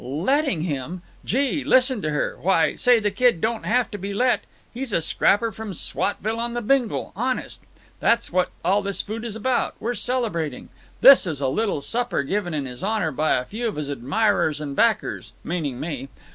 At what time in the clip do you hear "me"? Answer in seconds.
15.79-16.09